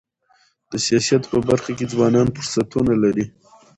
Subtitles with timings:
[0.71, 3.25] د سیاست په برخه کي ځوانان فرصتونه لري.